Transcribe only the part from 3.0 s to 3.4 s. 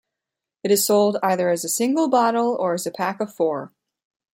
of